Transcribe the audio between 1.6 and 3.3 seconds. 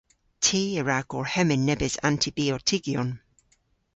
nebes antibiotygyon.